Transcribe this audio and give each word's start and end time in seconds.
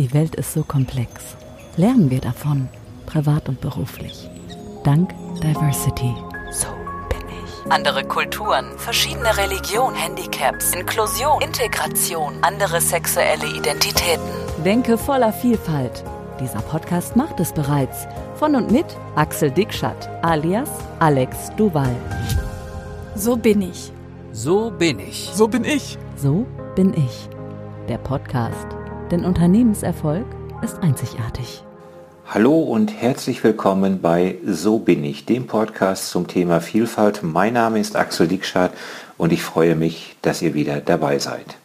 Die 0.00 0.14
Welt 0.14 0.34
ist 0.36 0.54
so 0.54 0.62
komplex. 0.62 1.36
Lernen 1.76 2.10
wir 2.10 2.22
davon, 2.22 2.70
privat 3.04 3.50
und 3.50 3.60
beruflich. 3.60 4.30
Dank 4.82 5.10
Diversity. 5.42 6.14
So 6.50 6.68
bin 7.10 7.20
ich. 7.28 7.70
Andere 7.70 8.04
Kulturen, 8.04 8.78
verschiedene 8.78 9.36
Religionen, 9.36 9.94
Handicaps, 9.94 10.74
Inklusion, 10.74 11.42
Integration, 11.42 12.32
andere 12.40 12.80
sexuelle 12.80 13.46
Identitäten. 13.54 14.24
Denke 14.64 14.96
voller 14.96 15.34
Vielfalt. 15.34 16.02
Dieser 16.40 16.62
Podcast 16.62 17.14
macht 17.14 17.38
es 17.38 17.52
bereits. 17.52 18.06
Von 18.36 18.56
und 18.56 18.70
mit 18.70 18.86
Axel 19.16 19.50
Dickschat 19.50 20.08
alias 20.24 20.70
Alex 21.00 21.54
Duval. 21.58 21.94
So 23.16 23.36
bin 23.36 23.60
ich. 23.60 23.92
So 24.32 24.70
bin 24.70 24.98
ich. 24.98 25.28
So 25.34 25.46
bin 25.46 25.66
ich. 25.66 25.98
So 26.16 26.46
bin 26.74 26.94
ich. 26.94 27.28
Der 27.86 27.98
Podcast. 27.98 28.79
Denn 29.10 29.24
Unternehmenserfolg 29.24 30.24
ist 30.62 30.82
einzigartig. 30.82 31.64
Hallo 32.26 32.60
und 32.60 32.92
herzlich 32.92 33.42
willkommen 33.42 34.00
bei 34.00 34.36
So 34.46 34.78
bin 34.78 35.02
ich, 35.02 35.24
dem 35.24 35.48
Podcast 35.48 36.10
zum 36.10 36.28
Thema 36.28 36.60
Vielfalt. 36.60 37.24
Mein 37.24 37.54
Name 37.54 37.80
ist 37.80 37.96
Axel 37.96 38.28
Dickschat 38.28 38.72
und 39.18 39.32
ich 39.32 39.42
freue 39.42 39.74
mich, 39.74 40.14
dass 40.22 40.42
ihr 40.42 40.54
wieder 40.54 40.80
dabei 40.80 41.18
seid. 41.18 41.56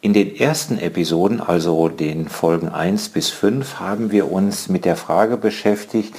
In 0.00 0.14
den 0.14 0.34
ersten 0.34 0.78
Episoden, 0.78 1.42
also 1.42 1.90
den 1.90 2.26
Folgen 2.26 2.70
1 2.70 3.10
bis 3.10 3.28
5, 3.28 3.78
haben 3.78 4.10
wir 4.10 4.32
uns 4.32 4.70
mit 4.70 4.86
der 4.86 4.96
Frage 4.96 5.36
beschäftigt, 5.36 6.14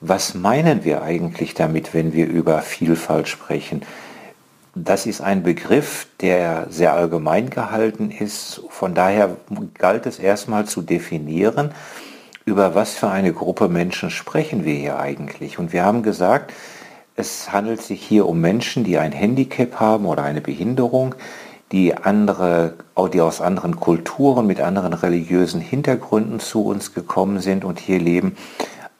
was 0.00 0.34
meinen 0.34 0.84
wir 0.84 1.02
eigentlich 1.02 1.54
damit, 1.54 1.94
wenn 1.94 2.12
wir 2.12 2.28
über 2.28 2.62
Vielfalt 2.62 3.26
sprechen? 3.26 3.82
Das 4.74 5.06
ist 5.06 5.20
ein 5.20 5.42
Begriff, 5.42 6.06
der 6.20 6.66
sehr 6.70 6.94
allgemein 6.94 7.50
gehalten 7.50 8.10
ist. 8.10 8.62
Von 8.68 8.94
daher 8.94 9.36
galt 9.74 10.06
es 10.06 10.20
erstmal 10.20 10.66
zu 10.66 10.82
definieren, 10.82 11.72
über 12.44 12.74
was 12.74 12.94
für 12.94 13.08
eine 13.10 13.32
Gruppe 13.32 13.68
Menschen 13.68 14.10
sprechen 14.10 14.64
wir 14.64 14.74
hier 14.74 14.98
eigentlich. 14.98 15.58
Und 15.58 15.72
wir 15.72 15.84
haben 15.84 16.04
gesagt, 16.04 16.52
es 17.16 17.52
handelt 17.52 17.82
sich 17.82 18.00
hier 18.00 18.26
um 18.26 18.40
Menschen, 18.40 18.84
die 18.84 18.96
ein 18.96 19.12
Handicap 19.12 19.80
haben 19.80 20.06
oder 20.06 20.22
eine 20.22 20.40
Behinderung, 20.40 21.16
die 21.72 21.96
andere, 21.96 22.74
die 23.12 23.20
aus 23.20 23.40
anderen 23.40 23.76
Kulturen 23.76 24.46
mit 24.46 24.60
anderen 24.60 24.92
religiösen 24.92 25.60
Hintergründen 25.60 26.38
zu 26.38 26.64
uns 26.64 26.94
gekommen 26.94 27.40
sind 27.40 27.64
und 27.64 27.80
hier 27.80 27.98
leben 27.98 28.36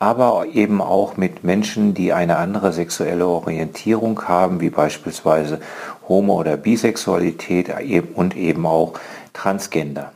aber 0.02 0.46
eben 0.54 0.80
auch 0.80 1.18
mit 1.18 1.44
Menschen, 1.44 1.92
die 1.92 2.14
eine 2.14 2.38
andere 2.38 2.72
sexuelle 2.72 3.26
Orientierung 3.26 4.26
haben, 4.26 4.62
wie 4.62 4.70
beispielsweise 4.70 5.60
Homo- 6.08 6.40
oder 6.40 6.56
Bisexualität 6.56 7.68
und 8.14 8.34
eben 8.34 8.64
auch 8.64 8.94
Transgender. 9.34 10.12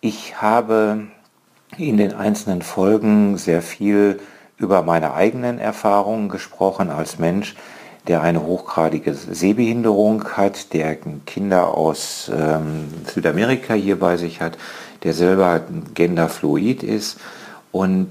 Ich 0.00 0.42
habe 0.42 1.02
in 1.78 1.96
den 1.96 2.12
einzelnen 2.12 2.60
Folgen 2.60 3.38
sehr 3.38 3.62
viel 3.62 4.18
über 4.58 4.82
meine 4.82 5.14
eigenen 5.14 5.60
Erfahrungen 5.60 6.28
gesprochen 6.28 6.90
als 6.90 7.20
Mensch, 7.20 7.54
der 8.08 8.22
eine 8.22 8.42
hochgradige 8.42 9.14
Sehbehinderung 9.14 10.24
hat, 10.36 10.72
der 10.72 10.96
Kinder 11.24 11.78
aus 11.78 12.32
ähm, 12.36 12.92
Südamerika 13.06 13.74
hier 13.74 14.00
bei 14.00 14.16
sich 14.16 14.40
hat, 14.40 14.58
der 15.04 15.12
selber 15.12 15.60
genderfluid 15.94 16.82
ist 16.82 17.20
und 17.72 18.10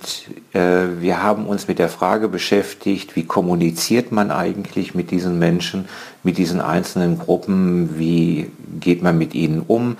äh, 0.53 0.99
wir 0.99 1.21
haben 1.21 1.45
uns 1.45 1.67
mit 1.67 1.77
der 1.77 1.87
Frage 1.87 2.27
beschäftigt, 2.27 3.15
wie 3.15 3.25
kommuniziert 3.25 4.11
man 4.11 4.31
eigentlich 4.31 4.95
mit 4.95 5.11
diesen 5.11 5.37
Menschen, 5.37 5.87
mit 6.23 6.39
diesen 6.39 6.59
einzelnen 6.59 7.19
Gruppen, 7.19 7.99
wie 7.99 8.49
geht 8.79 9.03
man 9.03 9.19
mit 9.19 9.35
ihnen 9.35 9.61
um, 9.61 9.97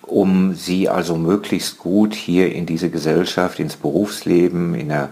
um 0.00 0.54
sie 0.54 0.88
also 0.88 1.16
möglichst 1.16 1.78
gut 1.78 2.14
hier 2.14 2.54
in 2.54 2.64
diese 2.64 2.88
Gesellschaft, 2.88 3.60
ins 3.60 3.76
Berufsleben, 3.76 4.74
in 4.74 4.88
der 4.88 5.10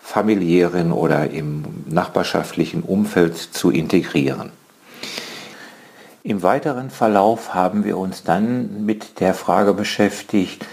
familiären 0.00 0.90
oder 0.90 1.30
im 1.30 1.64
nachbarschaftlichen 1.86 2.82
Umfeld 2.82 3.36
zu 3.36 3.70
integrieren. 3.70 4.52
Im 6.22 6.42
weiteren 6.42 6.88
Verlauf 6.88 7.52
haben 7.52 7.84
wir 7.84 7.98
uns 7.98 8.22
dann 8.22 8.86
mit 8.86 9.20
der 9.20 9.34
Frage 9.34 9.74
beschäftigt, 9.74 10.64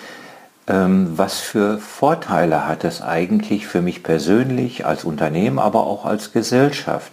was 0.68 1.40
für 1.40 1.80
Vorteile 1.80 2.68
hat 2.68 2.84
es 2.84 3.02
eigentlich 3.02 3.66
für 3.68 3.82
mich 3.82 4.04
persönlich 4.04 4.86
als 4.86 5.04
Unternehmen, 5.04 5.58
aber 5.60 5.88
auch 5.88 6.06
als 6.06 6.34
Gesellschaft, 6.34 7.12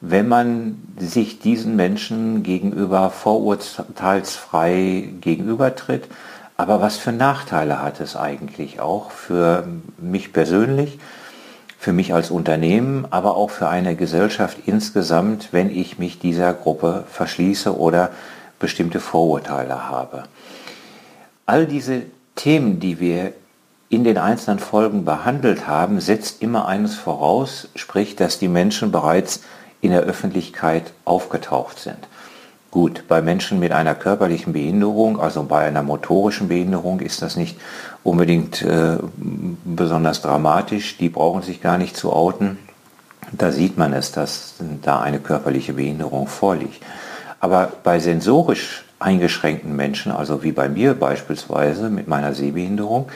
wenn 0.00 0.28
man 0.28 0.82
sich 0.98 1.40
diesen 1.40 1.76
Menschen 1.76 2.42
gegenüber 2.42 3.10
vorurteilsfrei 3.10 5.10
gegenübertritt. 5.20 6.08
Aber 6.56 6.80
was 6.80 6.96
für 6.96 7.12
Nachteile 7.12 7.82
hat 7.82 8.00
es 8.00 8.16
eigentlich 8.16 8.80
auch 8.80 9.10
für 9.10 9.68
mich 9.98 10.32
persönlich, 10.32 10.98
für 11.78 11.92
mich 11.92 12.14
als 12.14 12.30
Unternehmen, 12.30 13.06
aber 13.10 13.36
auch 13.36 13.50
für 13.50 13.68
eine 13.68 13.96
Gesellschaft 13.96 14.56
insgesamt, 14.64 15.52
wenn 15.52 15.68
ich 15.70 15.98
mich 15.98 16.18
dieser 16.18 16.54
Gruppe 16.54 17.04
verschließe 17.10 17.76
oder 17.76 18.10
bestimmte 18.58 19.00
Vorurteile 19.00 19.90
habe. 19.90 20.22
All 21.44 21.66
diese 21.66 22.04
Themen, 22.36 22.78
die 22.78 23.00
wir 23.00 23.32
in 23.88 24.04
den 24.04 24.18
einzelnen 24.18 24.58
Folgen 24.58 25.04
behandelt 25.04 25.66
haben, 25.66 26.00
setzt 26.00 26.42
immer 26.42 26.66
eines 26.66 26.94
voraus, 26.94 27.68
sprich, 27.74 28.16
dass 28.16 28.38
die 28.38 28.48
Menschen 28.48 28.92
bereits 28.92 29.42
in 29.80 29.90
der 29.90 30.02
Öffentlichkeit 30.02 30.92
aufgetaucht 31.04 31.78
sind. 31.78 32.08
Gut, 32.70 33.04
bei 33.08 33.22
Menschen 33.22 33.58
mit 33.58 33.72
einer 33.72 33.94
körperlichen 33.94 34.52
Behinderung, 34.52 35.20
also 35.20 35.44
bei 35.44 35.66
einer 35.66 35.82
motorischen 35.82 36.48
Behinderung, 36.48 37.00
ist 37.00 37.22
das 37.22 37.36
nicht 37.36 37.58
unbedingt 38.02 38.60
äh, 38.62 38.98
besonders 39.64 40.20
dramatisch. 40.20 40.98
Die 40.98 41.08
brauchen 41.08 41.42
sich 41.42 41.62
gar 41.62 41.78
nicht 41.78 41.96
zu 41.96 42.12
outen. 42.12 42.58
Da 43.32 43.50
sieht 43.50 43.78
man 43.78 43.92
es, 43.92 44.12
dass 44.12 44.54
da 44.82 45.00
eine 45.00 45.20
körperliche 45.20 45.74
Behinderung 45.74 46.26
vorliegt. 46.26 46.82
Aber 47.40 47.72
bei 47.82 47.98
sensorisch 47.98 48.84
eingeschränkten 48.98 49.74
Menschen, 49.76 50.12
also 50.12 50.42
wie 50.42 50.52
bei 50.52 50.68
mir 50.68 50.94
beispielsweise 50.94 51.90
mit 51.90 52.08
meiner 52.08 52.34
Sehbehinderung, 52.34 53.08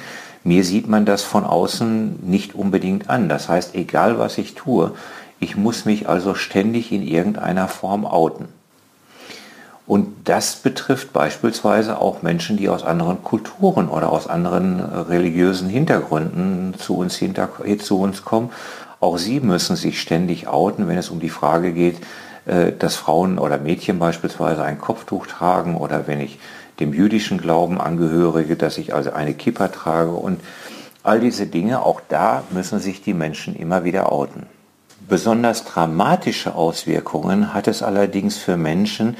mir 0.42 0.64
sieht 0.64 0.88
man 0.88 1.04
das 1.04 1.22
von 1.22 1.44
außen 1.44 2.20
nicht 2.22 2.54
unbedingt 2.54 3.10
an. 3.10 3.28
Das 3.28 3.48
heißt, 3.48 3.74
egal 3.74 4.18
was 4.18 4.38
ich 4.38 4.54
tue, 4.54 4.92
ich 5.38 5.56
muss 5.56 5.84
mich 5.84 6.08
also 6.08 6.34
ständig 6.34 6.92
in 6.92 7.02
irgendeiner 7.02 7.68
Form 7.68 8.04
outen. 8.06 8.48
Und 9.86 10.06
das 10.24 10.56
betrifft 10.56 11.12
beispielsweise 11.12 12.00
auch 12.00 12.22
Menschen, 12.22 12.56
die 12.56 12.68
aus 12.68 12.84
anderen 12.84 13.24
Kulturen 13.24 13.88
oder 13.88 14.12
aus 14.12 14.28
anderen 14.28 14.78
religiösen 14.80 15.68
Hintergründen 15.68 16.74
zu 16.78 16.96
uns, 16.96 17.16
hinter, 17.16 17.48
zu 17.80 17.98
uns 17.98 18.24
kommen. 18.24 18.50
Auch 19.00 19.18
sie 19.18 19.40
müssen 19.40 19.74
sich 19.76 20.00
ständig 20.00 20.46
outen, 20.46 20.86
wenn 20.86 20.96
es 20.98 21.10
um 21.10 21.18
die 21.18 21.28
Frage 21.28 21.72
geht, 21.72 21.96
dass 22.78 22.96
Frauen 22.96 23.38
oder 23.38 23.58
Mädchen 23.58 23.98
beispielsweise 23.98 24.64
ein 24.64 24.78
Kopftuch 24.78 25.26
tragen 25.26 25.76
oder 25.76 26.08
wenn 26.08 26.20
ich 26.20 26.38
dem 26.80 26.92
jüdischen 26.92 27.38
Glauben 27.38 27.80
angehörige, 27.80 28.56
dass 28.56 28.78
ich 28.78 28.94
also 28.94 29.12
eine 29.12 29.34
Kippa 29.34 29.68
trage 29.68 30.10
und 30.10 30.40
all 31.02 31.20
diese 31.20 31.46
Dinge, 31.46 31.84
auch 31.84 32.00
da 32.08 32.42
müssen 32.50 32.80
sich 32.80 33.02
die 33.02 33.14
Menschen 33.14 33.54
immer 33.54 33.84
wieder 33.84 34.10
outen. 34.10 34.46
Besonders 35.08 35.64
dramatische 35.64 36.54
Auswirkungen 36.54 37.54
hat 37.54 37.68
es 37.68 37.82
allerdings 37.82 38.36
für 38.36 38.56
Menschen, 38.56 39.16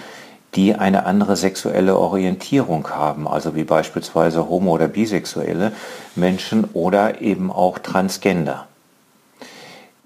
die 0.55 0.75
eine 0.75 1.07
andere 1.07 1.37
sexuelle 1.37 1.97
Orientierung 1.97 2.89
haben, 2.91 3.29
also 3.29 3.55
wie 3.55 3.65
beispielsweise 3.65 4.49
homo- 4.49 4.73
oder 4.73 4.89
bisexuelle 4.89 5.73
Menschen 6.17 6.65
oder 6.73 7.21
eben 7.21 7.53
auch 7.53 7.79
Transgender 7.79 8.67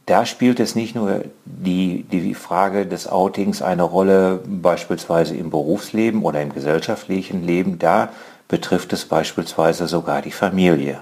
da 0.06 0.26
spielt 0.26 0.60
es 0.60 0.75
nicht 0.75 0.94
nur 0.94 1.25
die, 1.44 2.04
die 2.10 2.34
Frage 2.34 2.87
des 2.87 3.09
Outings 3.09 3.62
eine 3.62 3.84
Rolle, 3.84 4.41
beispielsweise 4.47 5.34
im 5.34 5.50
Berufsleben 5.50 6.22
oder 6.22 6.42
im 6.42 6.53
gesellschaftlichen 6.53 7.44
Leben, 7.47 7.78
da 7.78 8.10
betrifft 8.48 8.93
es 8.93 9.06
beispielsweise 9.06 9.87
sogar 9.87 10.20
die 10.20 10.31
Familie. 10.31 11.00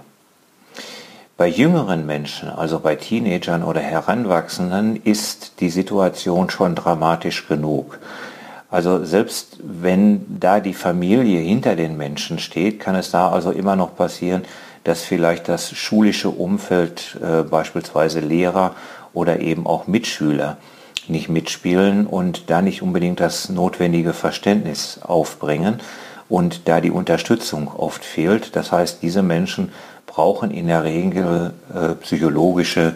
Bei 1.37 1.49
jüngeren 1.49 2.07
Menschen, 2.07 2.49
also 2.49 2.79
bei 2.79 2.95
Teenagern 2.95 3.65
oder 3.65 3.81
Heranwachsenden, 3.81 4.97
ist 5.03 5.61
die 5.61 5.71
Situation 5.71 6.51
schon 6.51 6.77
dramatisch 6.77 7.49
genug. 7.49 7.99
Also 8.71 9.05
selbst 9.05 9.59
wenn 9.63 10.25
da 10.41 10.61
die 10.61 10.75
Familie 10.75 11.41
hinter 11.41 11.75
den 11.75 11.97
Menschen 11.97 12.39
steht, 12.39 12.79
kann 12.79 12.95
es 12.95 13.11
da 13.11 13.29
also 13.31 13.51
immer 13.51 13.75
noch 13.75 13.97
passieren, 13.97 14.45
dass 14.85 15.03
vielleicht 15.03 15.49
das 15.49 15.71
schulische 15.71 16.31
Umfeld, 16.31 17.19
äh, 17.23 17.43
beispielsweise 17.43 18.21
Lehrer 18.21 18.75
oder 19.13 19.41
eben 19.41 19.67
auch 19.67 19.87
Mitschüler, 19.87 20.57
nicht 21.09 21.29
mitspielen 21.29 22.07
und 22.07 22.51
da 22.51 22.63
nicht 22.63 22.83
unbedingt 22.83 23.21
das 23.21 23.49
notwendige 23.49 24.13
Verständnis 24.13 25.01
aufbringen 25.03 25.81
und 26.29 26.69
da 26.69 26.81
die 26.81 26.91
Unterstützung 26.91 27.69
oft 27.69 28.05
fehlt. 28.05 28.57
Das 28.57 28.73
heißt, 28.73 29.03
diese 29.03 29.23
Menschen 29.23 29.73
brauchen 30.07 30.51
in 30.51 30.67
der 30.67 30.85
Regel 30.85 31.53
äh, 31.75 31.95
psychologische 31.97 32.95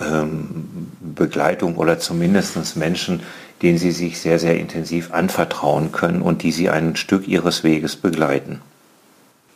ähm, 0.00 0.92
Begleitung 1.00 1.76
oder 1.76 1.98
zumindest 1.98 2.76
Menschen, 2.76 3.22
denen 3.62 3.78
sie 3.78 3.90
sich 3.90 4.20
sehr, 4.20 4.38
sehr 4.38 4.58
intensiv 4.58 5.12
anvertrauen 5.12 5.92
können 5.92 6.22
und 6.22 6.42
die 6.42 6.52
sie 6.52 6.70
ein 6.70 6.96
Stück 6.96 7.28
ihres 7.28 7.64
Weges 7.64 7.96
begleiten. 7.96 8.60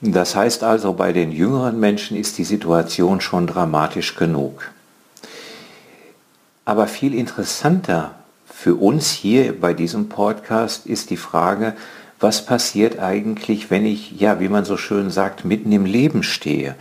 Das 0.01 0.37
heißt 0.37 0.65
also, 0.65 0.93
bei 0.93 1.13
den 1.13 1.33
jüngeren 1.33 1.81
Menschen 1.81 2.17
ist 2.17 2.39
die 2.39 2.45
Situation 2.45 3.21
schon 3.21 3.47
dramatisch 3.47 4.17
genug. 4.17 4.71
Aber 6.65 6.87
viel 6.87 7.15
interessanter 7.15 8.15
für 8.47 8.75
uns 8.75 9.11
hier 9.11 9.59
bei 9.61 9.75
diesem 9.75 10.09
Podcast 10.09 10.87
ist 10.87 11.11
die 11.11 11.17
Frage, 11.17 11.75
was 12.21 12.47
passiert 12.47 12.99
eigentlich, 12.99 13.71
wenn 13.71 13.85
ich, 13.85 14.13
ja, 14.13 14.41
wie 14.41 14.49
man 14.49 14.65
so 14.65 14.77
schön 14.77 15.11
sagt, 15.11 15.45
mitten 15.45 15.73
im 15.73 15.85
Leben 15.85 16.23
stehe. 16.23 16.75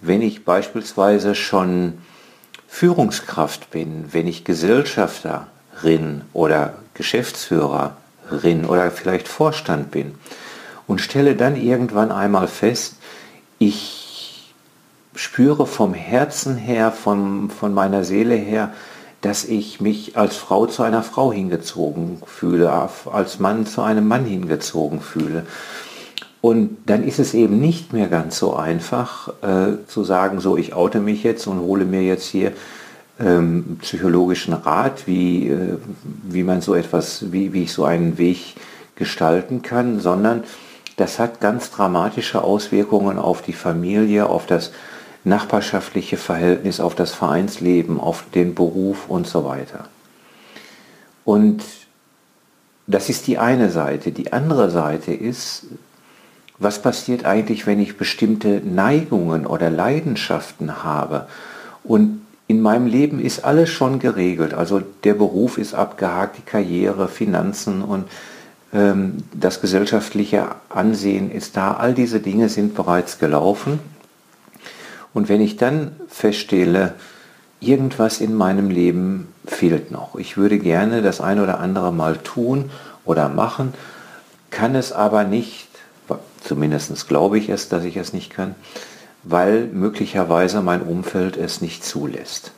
Wenn 0.00 0.22
ich 0.22 0.44
beispielsweise 0.44 1.34
schon 1.34 1.94
Führungskraft 2.68 3.70
bin, 3.70 4.12
wenn 4.12 4.28
ich 4.28 4.44
Gesellschafterin 4.44 6.22
oder 6.32 6.74
Geschäftsführerin 6.94 8.64
oder 8.68 8.90
vielleicht 8.90 9.28
Vorstand 9.28 9.90
bin 9.90 10.14
und 10.86 11.00
stelle 11.00 11.34
dann 11.34 11.56
irgendwann 11.56 12.12
einmal 12.12 12.48
fest, 12.48 12.96
ich 13.58 14.52
spüre 15.14 15.66
vom 15.66 15.94
Herzen 15.94 16.56
her, 16.56 16.92
von, 16.92 17.50
von 17.50 17.72
meiner 17.72 18.04
Seele 18.04 18.34
her, 18.34 18.72
dass 19.22 19.44
ich 19.44 19.80
mich 19.80 20.16
als 20.16 20.36
Frau 20.36 20.66
zu 20.66 20.82
einer 20.82 21.02
Frau 21.02 21.32
hingezogen 21.32 22.22
fühle, 22.26 22.70
als 23.12 23.38
Mann 23.38 23.66
zu 23.66 23.82
einem 23.82 24.06
Mann 24.06 24.24
hingezogen 24.24 25.00
fühle. 25.00 25.46
Und 26.42 26.76
dann 26.86 27.02
ist 27.02 27.18
es 27.18 27.34
eben 27.34 27.58
nicht 27.60 27.92
mehr 27.92 28.08
ganz 28.08 28.38
so 28.38 28.54
einfach 28.54 29.28
äh, 29.42 29.84
zu 29.88 30.04
sagen, 30.04 30.38
so 30.38 30.56
ich 30.56 30.74
oute 30.74 31.00
mich 31.00 31.24
jetzt 31.24 31.46
und 31.46 31.58
hole 31.58 31.84
mir 31.84 32.02
jetzt 32.02 32.26
hier 32.26 32.52
ähm, 33.18 33.78
psychologischen 33.80 34.52
Rat, 34.52 35.06
wie, 35.06 35.48
äh, 35.48 35.78
wie 36.22 36.44
man 36.44 36.60
so 36.60 36.74
etwas, 36.74 37.32
wie, 37.32 37.52
wie 37.52 37.64
ich 37.64 37.72
so 37.72 37.84
einen 37.84 38.18
Weg 38.18 38.54
gestalten 38.94 39.62
kann, 39.62 39.98
sondern 39.98 40.44
das 40.96 41.18
hat 41.18 41.40
ganz 41.40 41.70
dramatische 41.70 42.42
Auswirkungen 42.42 43.18
auf 43.18 43.42
die 43.42 43.52
Familie, 43.52 44.26
auf 44.26 44.46
das 44.46 44.72
nachbarschaftliche 45.24 46.16
Verhältnis, 46.16 46.80
auf 46.80 46.94
das 46.94 47.12
Vereinsleben, 47.12 48.00
auf 48.00 48.24
den 48.34 48.54
Beruf 48.54 49.08
und 49.08 49.26
so 49.26 49.44
weiter. 49.44 49.86
Und 51.24 51.62
das 52.86 53.08
ist 53.08 53.26
die 53.26 53.38
eine 53.38 53.70
Seite. 53.70 54.12
Die 54.12 54.32
andere 54.32 54.70
Seite 54.70 55.12
ist, 55.12 55.66
was 56.58 56.80
passiert 56.80 57.24
eigentlich, 57.24 57.66
wenn 57.66 57.80
ich 57.80 57.98
bestimmte 57.98 58.62
Neigungen 58.64 59.46
oder 59.46 59.68
Leidenschaften 59.68 60.84
habe 60.84 61.26
und 61.84 62.22
in 62.48 62.62
meinem 62.62 62.86
Leben 62.86 63.20
ist 63.20 63.44
alles 63.44 63.70
schon 63.70 63.98
geregelt. 63.98 64.54
Also 64.54 64.80
der 65.02 65.14
Beruf 65.14 65.58
ist 65.58 65.74
abgehakt, 65.74 66.38
die 66.38 66.42
Karriere, 66.42 67.08
Finanzen 67.08 67.82
und 67.82 68.04
das 69.32 69.60
gesellschaftliche 69.60 70.48
Ansehen 70.68 71.30
ist 71.30 71.56
da. 71.56 71.74
All 71.74 71.94
diese 71.94 72.20
Dinge 72.20 72.48
sind 72.48 72.74
bereits 72.74 73.18
gelaufen. 73.18 73.78
Und 75.14 75.28
wenn 75.28 75.40
ich 75.40 75.56
dann 75.56 75.96
feststelle, 76.08 76.94
irgendwas 77.60 78.20
in 78.20 78.34
meinem 78.34 78.68
Leben 78.68 79.32
fehlt 79.46 79.90
noch, 79.90 80.16
ich 80.16 80.36
würde 80.36 80.58
gerne 80.58 81.00
das 81.00 81.20
eine 81.20 81.42
oder 81.42 81.58
andere 81.58 81.92
mal 81.92 82.18
tun 82.18 82.70
oder 83.04 83.28
machen, 83.28 83.72
kann 84.50 84.74
es 84.74 84.92
aber 84.92 85.24
nicht, 85.24 85.68
zumindest 86.42 87.08
glaube 87.08 87.38
ich 87.38 87.48
es, 87.48 87.68
dass 87.68 87.84
ich 87.84 87.96
es 87.96 88.12
nicht 88.12 88.30
kann, 88.30 88.54
weil 89.22 89.68
möglicherweise 89.68 90.60
mein 90.60 90.82
Umfeld 90.82 91.36
es 91.36 91.60
nicht 91.60 91.84
zulässt. 91.84 92.52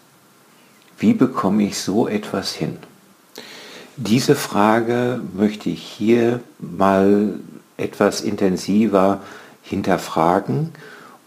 Wie 0.99 1.15
bekomme 1.15 1.63
ich 1.63 1.79
so 1.79 2.09
etwas 2.09 2.53
hin? 2.53 2.79
Diese 4.01 4.37
Frage 4.37 5.21
möchte 5.35 5.71
ich 5.71 5.83
hier 5.83 6.39
mal 6.61 7.35
etwas 7.77 8.21
intensiver 8.21 9.23
hinterfragen 9.61 10.71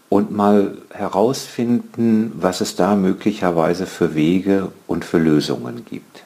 und 0.08 0.30
mal 0.30 0.78
herausfinden, 0.88 2.32
was 2.34 2.62
es 2.62 2.74
da 2.74 2.96
möglicherweise 2.96 3.84
für 3.84 4.14
Wege 4.14 4.72
und 4.86 5.04
für 5.04 5.18
Lösungen 5.18 5.84
gibt. 5.84 6.22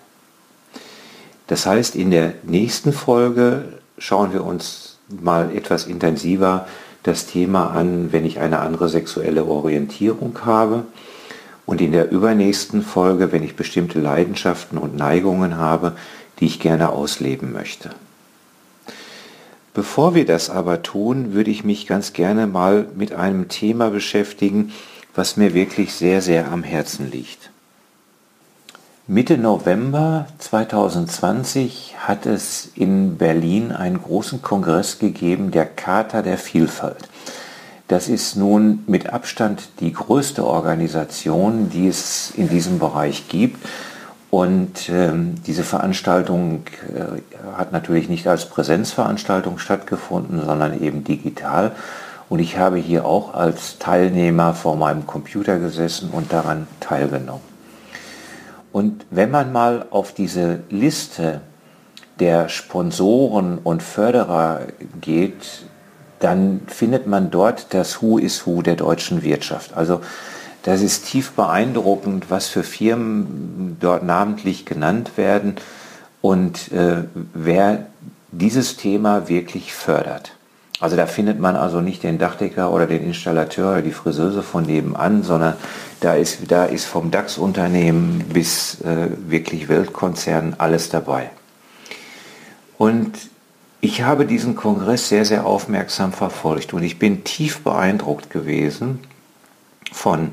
Das 1.49 1.67
heißt, 1.67 1.97
in 1.97 2.13
der 2.13 2.35
nächsten 2.45 2.93
Folge 2.93 3.65
schauen 3.99 4.33
wir 4.33 4.45
uns 4.45 4.99
mal 5.09 5.51
etwas 5.53 5.89
intensiver 5.89 6.69
das 7.03 7.27
Thema 7.27 7.73
an, 7.73 8.13
wenn 8.13 8.25
ich 8.25 8.39
eine 8.39 8.61
andere 8.61 8.89
sexuelle 8.89 9.47
Orientierung 9.47 10.39
habe. 10.45 10.85
Und 11.65 11.81
in 11.81 11.91
der 11.91 12.13
übernächsten 12.13 12.83
Folge, 12.83 13.33
wenn 13.33 13.43
ich 13.43 13.57
bestimmte 13.57 14.01
Leidenschaften 14.01 14.79
und 14.79 14.97
Neigungen 14.97 15.57
habe, 15.57 15.97
die 16.41 16.47
ich 16.47 16.61
gerne 16.61 16.91
ausleben 16.91 17.53
möchte. 17.53 17.91
Bevor 19.75 20.15
wir 20.15 20.25
das 20.25 20.49
aber 20.49 20.83
tun, 20.83 21.35
würde 21.35 21.51
ich 21.51 21.63
mich 21.63 21.87
ganz 21.87 22.13
gerne 22.13 22.47
mal 22.47 22.87
mit 22.95 23.13
einem 23.13 23.49
Thema 23.49 23.91
beschäftigen, 23.91 24.73
was 25.15 25.37
mir 25.37 25.55
wirklich 25.55 25.95
sehr, 25.95 26.23
sehr 26.23 26.51
am 26.51 26.63
Herzen 26.63 27.11
liegt. 27.11 27.51
Mitte 29.09 29.39
November 29.39 30.27
2020 30.39 31.95
hat 31.99 32.27
es 32.27 32.71
in 32.75 33.19
Berlin 33.19 33.71
einen 33.71 34.03
großen 34.03 34.43
Kongress 34.43 34.99
gegeben, 34.99 35.53
der 35.53 35.65
Charta 35.65 36.23
der 36.23 36.39
Vielfalt. 36.39 37.09
Das 37.87 38.09
ist 38.09 38.35
nun 38.35 38.83
mit 38.89 39.11
Abstand 39.13 39.69
die 39.79 39.93
größte 39.93 40.45
Organisation, 40.45 41.71
die 41.71 41.87
es 41.87 42.33
in 42.35 42.49
diesem 42.49 42.81
Bereich 42.81 43.29
gibt. 43.29 43.65
Und 44.37 44.91
ähm, 44.91 45.37
diese 45.47 45.65
Veranstaltung 45.65 46.65
äh, 46.95 47.57
hat 47.57 47.73
natürlich 47.73 48.11
nicht 48.11 48.27
als 48.29 48.45
Präsenzveranstaltung 48.45 49.57
stattgefunden, 49.57 50.45
sondern 50.45 50.79
eben 50.83 51.05
digital. 51.05 51.73
Und 52.29 52.41
ich 52.41 52.59
habe 52.59 52.77
hier 52.77 53.07
auch 53.07 53.33
als 53.33 53.79
Teilnehmer 53.79 54.53
vor 54.53 54.77
meinem 54.77 55.07
Computer 55.07 55.59
gesessen 55.59 56.11
und 56.11 56.35
daran 56.35 56.67
teilgenommen. 56.81 57.41
Und 58.73 59.07
wenn 59.11 59.31
man 59.31 59.53
mal 59.53 59.87
auf 59.89 60.13
diese 60.13 60.61
Liste 60.69 61.41
der 62.21 62.51
Sponsoren 62.51 63.57
und 63.57 63.83
Förderer 63.83 64.61
geht, 65.01 65.65
dann 66.19 66.61
findet 66.67 67.07
man 67.07 67.31
dort 67.31 67.73
das 67.73 68.03
Who 68.03 68.19
is 68.19 68.47
Who 68.47 68.61
der 68.61 68.77
deutschen 68.77 69.23
Wirtschaft. 69.23 69.75
Also 69.75 70.03
das 70.67 70.83
ist 70.83 71.07
tief 71.07 71.31
beeindruckend, 71.31 72.27
was 72.29 72.49
für 72.49 72.65
Firmen 72.65 73.77
dort 73.79 74.03
namentlich 74.03 74.67
genannt 74.67 75.13
werden 75.17 75.55
und 76.23 76.73
äh, 76.73 77.05
wer 77.35 77.87
dieses 78.33 78.77
Thema 78.77 79.29
wirklich 79.29 79.73
fördert. 79.73 80.33
Also 80.81 80.97
da 80.97 81.07
findet 81.07 81.39
man 81.39 81.55
also 81.55 81.81
nicht 81.81 82.03
den 82.03 82.19
Dachdecker 82.19 82.73
oder 82.73 82.89
den 82.89 83.05
Installateur 83.05 83.75
oder 83.75 83.83
die 83.83 83.93
Friseuse 83.93 84.43
von 84.43 84.65
nebenan, 84.65 85.23
sondern 85.23 85.55
da 86.01 86.15
ist, 86.15 86.51
da 86.51 86.65
ist 86.65 86.85
vom 86.85 87.13
DAX-Unternehmen 87.13 88.25
bis 88.33 88.81
äh, 88.81 89.09
wirklich 89.29 89.69
Weltkonzernen 89.69 90.59
alles 90.59 90.89
dabei. 90.89 91.31
Und 92.77 93.13
ich 93.81 94.03
habe 94.03 94.27
diesen 94.27 94.57
Kongress 94.57 95.11
sehr, 95.11 95.25
sehr 95.25 95.47
aufmerksam 95.47 96.13
verfolgt 96.13 96.75
und 96.75 96.83
ich 96.83 96.99
bin 96.99 97.23
tief 97.23 97.61
beeindruckt 97.61 98.31
gewesen 98.31 98.99
von 99.93 100.33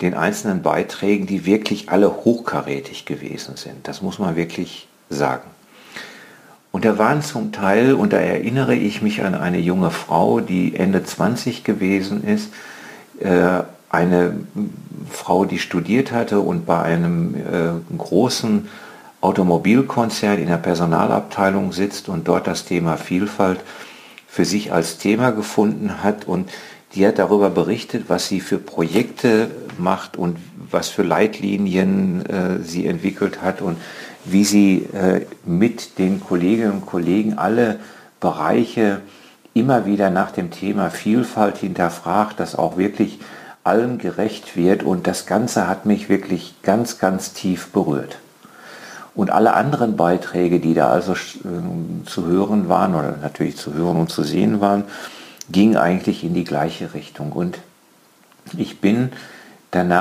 den 0.00 0.14
einzelnen 0.14 0.62
Beiträgen, 0.62 1.26
die 1.26 1.44
wirklich 1.44 1.90
alle 1.90 2.24
hochkarätig 2.24 3.04
gewesen 3.04 3.56
sind. 3.56 3.88
Das 3.88 4.00
muss 4.02 4.18
man 4.18 4.36
wirklich 4.36 4.86
sagen. 5.10 5.50
Und 6.70 6.84
da 6.84 6.98
waren 6.98 7.22
zum 7.22 7.50
Teil, 7.50 7.94
und 7.94 8.12
da 8.12 8.18
erinnere 8.18 8.74
ich 8.74 9.02
mich 9.02 9.24
an 9.24 9.34
eine 9.34 9.58
junge 9.58 9.90
Frau, 9.90 10.40
die 10.40 10.76
Ende 10.76 11.02
20 11.02 11.64
gewesen 11.64 12.22
ist, 12.24 12.52
äh, 13.20 13.62
eine 13.90 14.34
Frau, 15.10 15.44
die 15.44 15.58
studiert 15.58 16.12
hatte 16.12 16.40
und 16.40 16.66
bei 16.66 16.82
einem 16.82 17.34
äh, 17.34 17.96
großen 17.96 18.68
Automobilkonzern 19.20 20.38
in 20.38 20.46
der 20.46 20.58
Personalabteilung 20.58 21.72
sitzt 21.72 22.08
und 22.08 22.28
dort 22.28 22.46
das 22.46 22.64
Thema 22.64 22.96
Vielfalt 22.96 23.60
für 24.28 24.44
sich 24.44 24.72
als 24.72 24.98
Thema 24.98 25.30
gefunden 25.30 26.02
hat 26.04 26.28
und 26.28 26.50
die 26.94 27.06
hat 27.06 27.18
darüber 27.18 27.50
berichtet, 27.50 28.04
was 28.08 28.28
sie 28.28 28.40
für 28.40 28.58
Projekte 28.58 29.50
macht 29.78 30.16
und 30.16 30.38
was 30.70 30.88
für 30.88 31.02
Leitlinien 31.02 32.24
äh, 32.26 32.62
sie 32.62 32.86
entwickelt 32.86 33.42
hat 33.42 33.60
und 33.60 33.78
wie 34.24 34.44
sie 34.44 34.88
äh, 34.92 35.26
mit 35.44 35.98
den 35.98 36.20
Kolleginnen 36.20 36.72
und 36.72 36.86
Kollegen 36.86 37.38
alle 37.38 37.78
Bereiche 38.20 39.00
immer 39.54 39.86
wieder 39.86 40.10
nach 40.10 40.30
dem 40.30 40.50
Thema 40.50 40.90
Vielfalt 40.90 41.58
hinterfragt, 41.58 42.40
dass 42.40 42.54
auch 42.54 42.76
wirklich 42.76 43.18
allem 43.64 43.98
gerecht 43.98 44.56
wird 44.56 44.82
und 44.82 45.06
das 45.06 45.26
Ganze 45.26 45.68
hat 45.68 45.84
mich 45.84 46.08
wirklich 46.08 46.54
ganz, 46.62 46.98
ganz 46.98 47.32
tief 47.32 47.68
berührt. 47.68 48.18
Und 49.14 49.30
alle 49.30 49.54
anderen 49.54 49.96
Beiträge, 49.96 50.60
die 50.60 50.74
da 50.74 50.90
also 50.90 51.12
äh, 51.12 52.06
zu 52.06 52.26
hören 52.26 52.68
waren 52.68 52.94
oder 52.94 53.16
natürlich 53.20 53.56
zu 53.56 53.74
hören 53.74 53.96
und 53.96 54.10
zu 54.10 54.22
sehen 54.22 54.60
waren, 54.60 54.84
ging 55.50 55.76
eigentlich 55.76 56.24
in 56.24 56.34
die 56.34 56.44
gleiche 56.44 56.94
Richtung. 56.94 57.32
Und 57.32 57.58
ich 58.56 58.80
bin 58.80 59.12
dann 59.70 59.92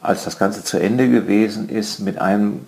als 0.00 0.24
das 0.24 0.38
Ganze 0.38 0.64
zu 0.64 0.78
Ende 0.78 1.08
gewesen 1.08 1.68
ist, 1.68 2.00
mit 2.00 2.18
einem 2.18 2.60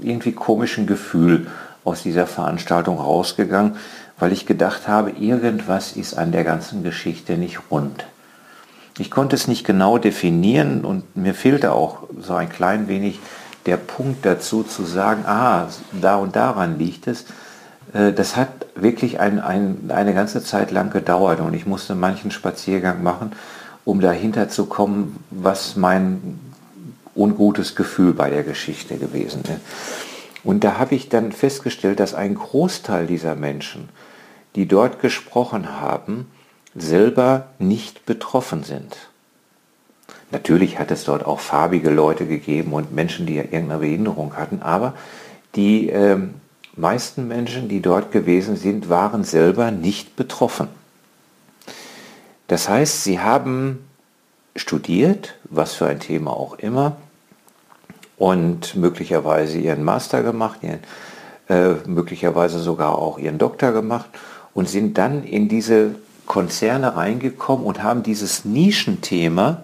irgendwie 0.00 0.32
komischen 0.32 0.86
Gefühl 0.86 1.48
aus 1.84 2.02
dieser 2.02 2.26
Veranstaltung 2.26 2.98
rausgegangen, 2.98 3.76
weil 4.18 4.32
ich 4.32 4.46
gedacht 4.46 4.88
habe, 4.88 5.10
irgendwas 5.10 5.92
ist 5.92 6.14
an 6.14 6.32
der 6.32 6.44
ganzen 6.44 6.82
Geschichte 6.82 7.36
nicht 7.36 7.70
rund. 7.70 8.04
Ich 8.98 9.10
konnte 9.10 9.34
es 9.34 9.48
nicht 9.48 9.64
genau 9.64 9.98
definieren 9.98 10.84
und 10.84 11.16
mir 11.16 11.34
fehlte 11.34 11.72
auch 11.72 12.04
so 12.20 12.34
ein 12.34 12.48
klein 12.48 12.86
wenig 12.88 13.18
der 13.66 13.76
Punkt 13.76 14.24
dazu 14.24 14.62
zu 14.62 14.84
sagen, 14.84 15.24
ah, 15.26 15.68
da 16.00 16.16
und 16.16 16.36
daran 16.36 16.78
liegt 16.78 17.06
es. 17.06 17.24
Äh, 17.92 18.12
das 18.12 18.36
hat 18.36 18.66
wirklich 18.74 19.20
ein, 19.20 19.40
ein, 19.40 19.90
eine 19.90 20.14
ganze 20.14 20.42
Zeit 20.42 20.70
lang 20.70 20.90
gedauert 20.90 21.40
und 21.40 21.54
ich 21.54 21.66
musste 21.66 21.94
manchen 21.94 22.30
Spaziergang 22.30 23.02
machen, 23.02 23.32
um 23.84 24.00
dahinter 24.00 24.48
zu 24.48 24.66
kommen, 24.66 25.22
was 25.30 25.76
mein 25.76 26.40
ungutes 27.14 27.76
Gefühl 27.76 28.12
bei 28.12 28.30
der 28.30 28.42
Geschichte 28.42 28.96
gewesen 28.96 29.42
ist. 29.42 29.60
Und 30.42 30.64
da 30.64 30.78
habe 30.78 30.94
ich 30.94 31.08
dann 31.08 31.32
festgestellt, 31.32 32.00
dass 32.00 32.14
ein 32.14 32.34
Großteil 32.34 33.06
dieser 33.06 33.34
Menschen, 33.34 33.88
die 34.56 34.66
dort 34.66 35.00
gesprochen 35.00 35.80
haben, 35.80 36.26
selber 36.74 37.48
nicht 37.58 38.04
betroffen 38.04 38.62
sind. 38.64 38.96
Natürlich 40.30 40.78
hat 40.78 40.90
es 40.90 41.04
dort 41.04 41.24
auch 41.24 41.40
farbige 41.40 41.90
Leute 41.90 42.26
gegeben 42.26 42.72
und 42.72 42.94
Menschen, 42.94 43.26
die 43.26 43.36
ja 43.36 43.42
irgendeine 43.42 43.78
Behinderung 43.78 44.36
hatten, 44.36 44.62
aber 44.62 44.94
die 45.54 45.90
äh, 45.90 46.18
meisten 46.76 47.28
Menschen, 47.28 47.68
die 47.68 47.80
dort 47.80 48.12
gewesen 48.12 48.56
sind, 48.56 48.88
waren 48.88 49.24
selber 49.24 49.70
nicht 49.70 50.16
betroffen. 50.16 50.68
Das 52.48 52.68
heißt, 52.68 53.04
sie 53.04 53.20
haben 53.20 53.84
studiert, 54.56 55.34
was 55.44 55.74
für 55.74 55.86
ein 55.86 56.00
Thema 56.00 56.32
auch 56.32 56.58
immer, 56.58 56.96
und 58.16 58.76
möglicherweise 58.76 59.58
ihren 59.58 59.82
Master 59.82 60.22
gemacht, 60.22 60.60
ihren, 60.62 60.80
äh, 61.48 61.74
möglicherweise 61.88 62.58
sogar 62.60 62.96
auch 62.96 63.18
ihren 63.18 63.38
Doktor 63.38 63.72
gemacht 63.72 64.08
und 64.54 64.68
sind 64.68 64.98
dann 64.98 65.24
in 65.24 65.48
diese 65.48 65.96
Konzerne 66.26 66.96
reingekommen 66.96 67.66
und 67.66 67.82
haben 67.82 68.02
dieses 68.02 68.44
Nischenthema 68.44 69.62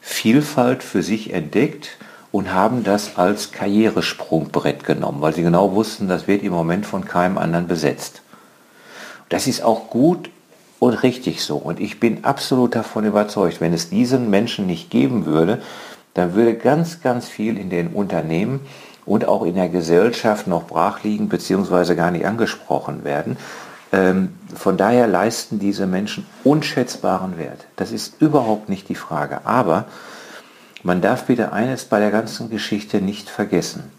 Vielfalt 0.00 0.82
für 0.82 1.02
sich 1.02 1.32
entdeckt 1.32 1.96
und 2.34 2.52
haben 2.52 2.82
das 2.82 3.16
als 3.16 3.52
Karrieresprungbrett 3.52 4.82
genommen, 4.82 5.20
weil 5.20 5.32
sie 5.32 5.44
genau 5.44 5.76
wussten, 5.76 6.08
das 6.08 6.26
wird 6.26 6.42
im 6.42 6.52
Moment 6.52 6.84
von 6.84 7.04
keinem 7.04 7.38
anderen 7.38 7.68
besetzt. 7.68 8.22
Das 9.28 9.46
ist 9.46 9.62
auch 9.62 9.88
gut 9.88 10.30
und 10.80 10.94
richtig 11.04 11.44
so. 11.44 11.56
Und 11.56 11.78
ich 11.78 12.00
bin 12.00 12.24
absolut 12.24 12.74
davon 12.74 13.04
überzeugt, 13.04 13.60
wenn 13.60 13.72
es 13.72 13.88
diesen 13.88 14.30
Menschen 14.30 14.66
nicht 14.66 14.90
geben 14.90 15.26
würde, 15.26 15.62
dann 16.14 16.34
würde 16.34 16.56
ganz, 16.56 17.00
ganz 17.02 17.28
viel 17.28 17.56
in 17.56 17.70
den 17.70 17.86
Unternehmen 17.86 18.66
und 19.06 19.28
auch 19.28 19.44
in 19.44 19.54
der 19.54 19.68
Gesellschaft 19.68 20.48
noch 20.48 20.64
brach 20.64 21.04
liegen 21.04 21.28
bzw. 21.28 21.94
gar 21.94 22.10
nicht 22.10 22.26
angesprochen 22.26 23.04
werden. 23.04 23.36
Ähm, 23.92 24.34
von 24.56 24.76
daher 24.76 25.06
leisten 25.06 25.60
diese 25.60 25.86
Menschen 25.86 26.26
unschätzbaren 26.42 27.38
Wert. 27.38 27.64
Das 27.76 27.92
ist 27.92 28.20
überhaupt 28.20 28.68
nicht 28.68 28.88
die 28.88 28.96
Frage. 28.96 29.46
Aber 29.46 29.84
man 30.84 31.00
darf 31.00 31.24
bitte 31.24 31.52
eines 31.52 31.86
bei 31.86 31.98
der 31.98 32.10
ganzen 32.10 32.50
Geschichte 32.50 33.00
nicht 33.00 33.28
vergessen. 33.28 33.90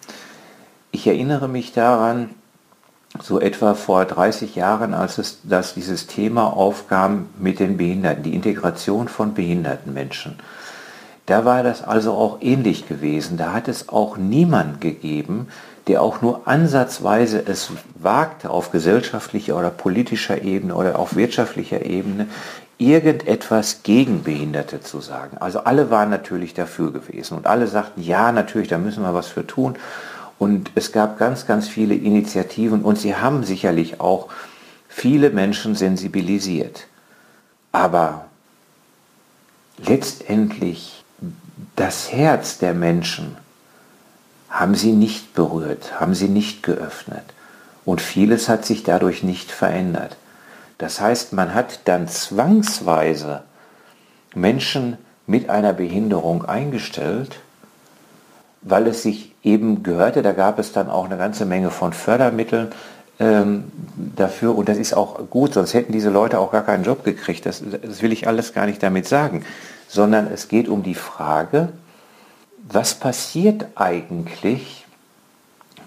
Ich 0.92 1.06
erinnere 1.08 1.50
mich 1.50 1.74
daran, 1.74 2.30
so 3.22 3.40
etwa 3.40 3.74
vor 3.74 4.06
30 4.06 4.56
Jahren, 4.56 4.94
als 4.94 5.18
es, 5.18 5.40
dass 5.44 5.74
dieses 5.74 6.08
Thema 6.08 6.54
aufkam 6.54 7.30
mit 7.38 7.60
den 7.60 7.78
Behinderten, 7.78 8.24
die 8.24 8.36
Integration 8.36 9.08
von 9.08 9.34
behinderten 9.34 9.94
Menschen. 9.94 10.38
Da 11.26 11.44
war 11.44 11.64
das 11.64 11.84
also 11.84 12.14
auch 12.14 12.38
ähnlich 12.42 12.88
gewesen. 12.88 13.38
Da 13.38 13.52
hat 13.54 13.68
es 13.68 13.90
auch 13.90 14.18
niemand 14.18 14.80
gegeben, 14.80 15.48
der 15.88 16.02
auch 16.02 16.22
nur 16.22 16.48
ansatzweise 16.48 17.44
es 17.46 17.72
wagte, 17.96 18.50
auf 18.50 18.72
gesellschaftlicher 18.72 19.58
oder 19.58 19.70
politischer 19.70 20.44
Ebene 20.44 20.76
oder 20.76 21.00
auf 21.00 21.16
wirtschaftlicher 21.16 21.86
Ebene 21.86 22.28
irgendetwas 22.78 23.84
gegen 23.84 24.24
Behinderte 24.24 24.82
zu 24.82 25.00
sagen. 25.00 25.38
Also 25.38 25.60
alle 25.60 25.90
waren 25.90 26.10
natürlich 26.10 26.54
dafür 26.54 26.92
gewesen 26.92 27.38
und 27.38 27.48
alle 27.48 27.68
sagten, 27.68 28.02
ja, 28.02 28.32
natürlich, 28.32 28.68
da 28.68 28.78
müssen 28.78 29.04
wir 29.04 29.14
was 29.14 29.28
für 29.28 29.48
tun. 29.48 29.76
Und 30.38 30.72
es 30.76 30.92
gab 30.92 31.18
ganz, 31.18 31.48
ganz 31.48 31.68
viele 31.68 31.96
Initiativen 31.96 32.82
und 32.82 32.98
sie 32.98 33.16
haben 33.16 33.44
sicherlich 33.44 34.02
auch 34.02 34.28
viele 34.90 35.30
Menschen 35.30 35.76
sensibilisiert. 35.76 36.88
Aber 37.72 38.26
letztendlich 39.78 41.04
das 41.76 42.12
Herz 42.12 42.58
der 42.58 42.74
Menschen 42.74 43.38
haben 44.50 44.76
sie 44.76 44.92
nicht 44.92 45.34
berührt, 45.34 46.00
haben 46.00 46.16
sie 46.16 46.30
nicht 46.30 46.64
geöffnet. 46.64 47.24
Und 47.86 48.02
vieles 48.02 48.50
hat 48.50 48.66
sich 48.66 48.84
dadurch 48.84 49.24
nicht 49.24 49.52
verändert. 49.52 50.18
Das 50.78 51.00
heißt, 51.00 51.34
man 51.34 51.54
hat 51.54 51.82
dann 51.86 52.08
zwangsweise 52.08 53.44
Menschen 54.34 54.98
mit 55.28 55.50
einer 55.50 55.74
Behinderung 55.74 56.46
eingestellt, 56.46 57.40
weil 58.62 58.88
es 58.88 59.04
sich 59.04 59.34
eben 59.44 59.84
gehörte, 59.84 60.22
da 60.22 60.34
gab 60.34 60.60
es 60.60 60.72
dann 60.72 60.90
auch 60.90 61.06
eine 61.06 61.18
ganze 61.18 61.46
Menge 61.46 61.72
von 61.72 61.94
Fördermitteln 61.94 62.72
ähm, 63.20 63.72
dafür 63.96 64.58
und 64.58 64.68
das 64.68 64.78
ist 64.78 64.94
auch 64.94 65.30
gut, 65.30 65.54
sonst 65.54 65.74
hätten 65.74 65.94
diese 65.94 66.10
Leute 66.10 66.40
auch 66.40 66.52
gar 66.52 66.64
keinen 66.64 66.84
Job 66.84 67.04
gekriegt. 67.04 67.46
Das, 67.46 67.64
das 67.82 68.02
will 68.02 68.12
ich 68.12 68.28
alles 68.28 68.54
gar 68.54 68.66
nicht 68.66 68.84
damit 68.84 69.08
sagen 69.08 69.46
sondern 69.88 70.28
es 70.28 70.48
geht 70.48 70.68
um 70.68 70.84
die 70.84 70.96
Frage, 70.96 71.70
was 72.68 72.96
passiert 72.96 73.68
eigentlich 73.76 74.86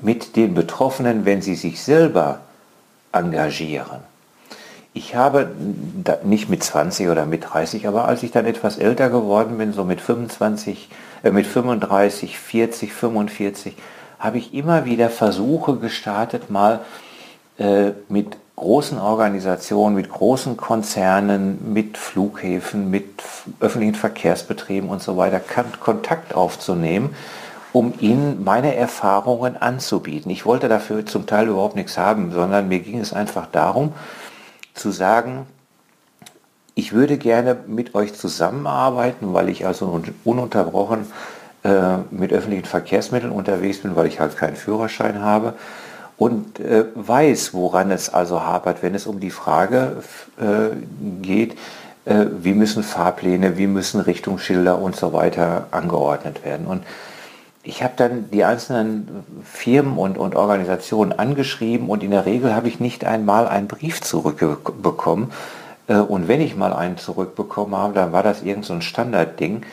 mit 0.00 0.36
den 0.36 0.54
Betroffenen, 0.54 1.24
wenn 1.24 1.42
sie 1.42 1.56
sich 1.56 1.82
selber 1.82 2.40
engagieren. 3.12 4.00
Ich 4.98 5.14
habe 5.14 5.48
nicht 6.24 6.48
mit 6.48 6.64
20 6.64 7.08
oder 7.08 7.24
mit 7.24 7.50
30, 7.52 7.86
aber 7.86 8.06
als 8.06 8.24
ich 8.24 8.32
dann 8.32 8.46
etwas 8.46 8.78
älter 8.78 9.10
geworden 9.10 9.56
bin, 9.56 9.72
so 9.72 9.84
mit 9.84 10.00
25, 10.00 10.88
äh, 11.22 11.30
mit 11.30 11.46
35, 11.46 12.36
40, 12.36 12.92
45, 12.92 13.76
habe 14.18 14.38
ich 14.38 14.52
immer 14.54 14.86
wieder 14.86 15.08
Versuche 15.08 15.76
gestartet, 15.76 16.50
mal 16.50 16.80
äh, 17.58 17.92
mit 18.08 18.38
großen 18.56 18.98
Organisationen, 18.98 19.94
mit 19.94 20.10
großen 20.10 20.56
Konzernen, 20.56 21.72
mit 21.72 21.96
Flughäfen, 21.96 22.90
mit 22.90 23.22
öffentlichen 23.60 23.94
Verkehrsbetrieben 23.94 24.90
und 24.90 25.00
so 25.00 25.16
weiter 25.16 25.40
Kontakt 25.78 26.34
aufzunehmen, 26.34 27.14
um 27.72 27.94
ihnen 28.00 28.42
meine 28.42 28.74
Erfahrungen 28.74 29.56
anzubieten. 29.56 30.28
Ich 30.32 30.44
wollte 30.44 30.68
dafür 30.68 31.06
zum 31.06 31.26
Teil 31.26 31.46
überhaupt 31.46 31.76
nichts 31.76 31.96
haben, 31.96 32.32
sondern 32.32 32.66
mir 32.66 32.80
ging 32.80 32.98
es 32.98 33.12
einfach 33.12 33.46
darum 33.52 33.92
zu 34.78 34.90
sagen, 34.90 35.46
ich 36.74 36.92
würde 36.92 37.18
gerne 37.18 37.56
mit 37.66 37.94
euch 37.94 38.14
zusammenarbeiten, 38.14 39.34
weil 39.34 39.48
ich 39.48 39.66
also 39.66 40.00
ununterbrochen 40.24 41.06
äh, 41.64 41.98
mit 42.10 42.32
öffentlichen 42.32 42.66
Verkehrsmitteln 42.66 43.32
unterwegs 43.32 43.78
bin, 43.78 43.96
weil 43.96 44.06
ich 44.06 44.20
halt 44.20 44.36
keinen 44.36 44.56
Führerschein 44.56 45.20
habe 45.20 45.54
und 46.16 46.60
äh, 46.60 46.84
weiß, 46.94 47.52
woran 47.54 47.90
es 47.90 48.12
also 48.12 48.42
hapert, 48.42 48.82
wenn 48.82 48.94
es 48.94 49.06
um 49.06 49.20
die 49.20 49.30
Frage 49.30 50.02
äh, 50.40 50.76
geht, 51.22 51.58
äh, 52.04 52.26
wie 52.40 52.54
müssen 52.54 52.82
Fahrpläne, 52.82 53.56
wie 53.58 53.66
müssen 53.66 54.00
Richtungsschilder 54.00 54.78
und 54.78 54.96
so 54.96 55.12
weiter 55.12 55.66
angeordnet 55.70 56.44
werden. 56.44 56.66
Und 56.66 56.84
ich 57.68 57.82
habe 57.82 57.92
dann 57.96 58.30
die 58.30 58.44
einzelnen 58.44 59.24
Firmen 59.44 59.98
und, 59.98 60.16
und 60.16 60.34
Organisationen 60.34 61.12
angeschrieben 61.12 61.90
und 61.90 62.02
in 62.02 62.12
der 62.12 62.24
Regel 62.24 62.54
habe 62.54 62.66
ich 62.66 62.80
nicht 62.80 63.04
einmal 63.04 63.46
einen 63.46 63.68
Brief 63.68 64.00
zurückbekommen. 64.00 65.30
Äh, 65.86 65.96
und 65.96 66.28
wenn 66.28 66.40
ich 66.40 66.56
mal 66.56 66.72
einen 66.72 66.96
zurückbekommen 66.96 67.76
habe, 67.76 67.92
dann 67.92 68.10
war 68.10 68.22
das 68.22 68.42
irgend 68.42 68.64
so 68.64 68.80
Standardding. 68.80 69.66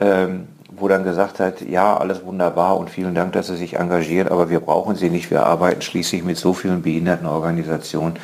Ähm, 0.00 0.48
wo 0.72 0.86
dann 0.86 1.02
gesagt 1.02 1.40
hat, 1.40 1.62
ja, 1.62 1.96
alles 1.96 2.24
wunderbar 2.24 2.76
und 2.76 2.90
vielen 2.90 3.14
Dank, 3.14 3.32
dass 3.32 3.48
Sie 3.48 3.56
sich 3.56 3.74
engagieren, 3.76 4.28
aber 4.28 4.48
wir 4.50 4.60
brauchen 4.60 4.94
Sie 4.94 5.10
nicht, 5.10 5.30
wir 5.30 5.44
arbeiten 5.44 5.82
schließlich 5.82 6.22
mit 6.22 6.38
so 6.38 6.54
vielen 6.54 6.82
Behindertenorganisationen, 6.82 8.18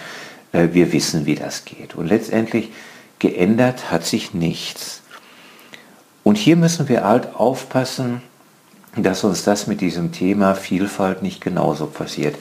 äh, 0.53 0.69
wir 0.73 0.93
wissen, 0.93 1.27
wie 1.27 1.35
das 1.35 1.65
geht. 1.65 1.97
Und 1.97 2.07
letztendlich 2.07 2.71
geändert 3.19 3.91
hat 3.91 4.05
sich 4.05 4.33
nichts. 4.33 5.03
Und 6.23 6.37
hier 6.37 6.57
müssen 6.57 6.89
wir 6.89 7.05
halt 7.05 7.35
aufpassen, 7.35 8.23
dass 8.97 9.25
uns 9.25 9.45
das 9.45 9.67
mit 9.67 9.81
diesem 9.81 10.13
Thema 10.13 10.55
Vielfalt 10.55 11.23
nicht 11.23 11.41
genauso 11.41 11.87
passiert. 11.87 12.37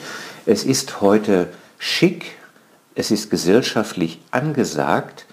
Es 0.46 0.64
ist 0.64 1.00
heute 1.00 1.48
schick, 1.78 2.36
es 2.94 3.10
ist 3.10 3.30
gesellschaftlich 3.30 4.20
angesagt, 4.30 5.26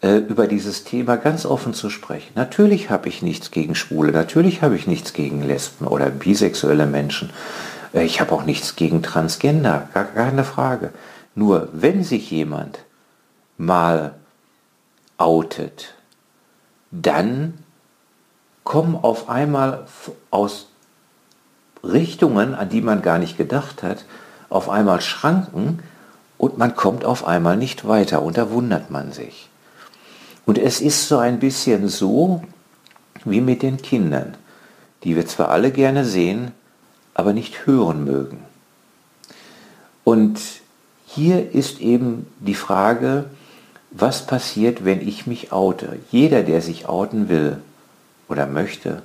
äh, 0.00 0.18
über 0.18 0.46
dieses 0.46 0.84
Thema 0.84 1.16
ganz 1.16 1.44
offen 1.44 1.74
zu 1.74 1.90
sprechen. 1.90 2.32
Natürlich 2.34 2.88
habe 2.88 3.08
ich 3.08 3.20
nichts 3.20 3.50
gegen 3.50 3.74
Schwule, 3.74 4.12
natürlich 4.12 4.62
habe 4.62 4.76
ich 4.76 4.86
nichts 4.86 5.12
gegen 5.12 5.42
Lesben 5.42 5.86
oder 5.86 6.10
bisexuelle 6.10 6.86
Menschen. 6.86 7.30
Äh, 7.92 8.04
ich 8.04 8.20
habe 8.20 8.32
auch 8.32 8.44
nichts 8.44 8.76
gegen 8.76 9.02
Transgender, 9.02 9.88
gar 9.92 10.04
keine 10.04 10.44
Frage. 10.44 10.92
Nur 11.34 11.68
wenn 11.72 12.04
sich 12.04 12.30
jemand 12.30 12.78
mal 13.56 14.14
outet, 15.18 15.94
dann 16.90 17.54
kommen 18.68 18.96
auf 18.96 19.30
einmal 19.30 19.86
aus 20.30 20.66
Richtungen, 21.82 22.54
an 22.54 22.68
die 22.68 22.82
man 22.82 23.00
gar 23.00 23.18
nicht 23.18 23.38
gedacht 23.38 23.82
hat, 23.82 24.04
auf 24.50 24.68
einmal 24.68 25.00
Schranken 25.00 25.78
und 26.36 26.58
man 26.58 26.76
kommt 26.76 27.06
auf 27.06 27.26
einmal 27.26 27.56
nicht 27.56 27.88
weiter 27.88 28.20
und 28.20 28.36
da 28.36 28.50
wundert 28.50 28.90
man 28.90 29.10
sich. 29.10 29.48
Und 30.44 30.58
es 30.58 30.82
ist 30.82 31.08
so 31.08 31.16
ein 31.16 31.38
bisschen 31.38 31.88
so 31.88 32.42
wie 33.24 33.40
mit 33.40 33.62
den 33.62 33.78
Kindern, 33.78 34.36
die 35.02 35.16
wir 35.16 35.26
zwar 35.26 35.48
alle 35.48 35.70
gerne 35.70 36.04
sehen, 36.04 36.52
aber 37.14 37.32
nicht 37.32 37.64
hören 37.64 38.04
mögen. 38.04 38.44
Und 40.04 40.40
hier 41.06 41.54
ist 41.54 41.80
eben 41.80 42.26
die 42.38 42.54
Frage, 42.54 43.24
was 43.92 44.26
passiert, 44.26 44.84
wenn 44.84 45.00
ich 45.00 45.26
mich 45.26 45.52
oute? 45.52 45.98
Jeder, 46.10 46.42
der 46.42 46.60
sich 46.60 46.86
outen 46.86 47.30
will 47.30 47.62
oder 48.28 48.46
möchte, 48.46 49.02